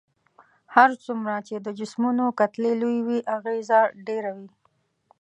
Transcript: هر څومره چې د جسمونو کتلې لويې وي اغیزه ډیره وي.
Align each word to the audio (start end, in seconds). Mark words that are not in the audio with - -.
هر 0.75 0.89
څومره 1.03 1.35
چې 1.47 1.55
د 1.65 1.67
جسمونو 1.79 2.25
کتلې 2.39 2.73
لويې 2.81 3.01
وي 3.07 3.19
اغیزه 3.37 3.79
ډیره 4.07 4.31
وي. 4.37 4.49